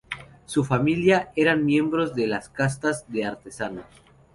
[0.47, 3.85] Su familia eran miembros de las castas de artesanos.